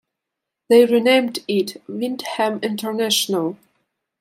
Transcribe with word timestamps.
They 0.67 0.87
renamed 0.87 1.43
it 1.47 1.79
Wyndham 1.87 2.57
International. 2.63 3.57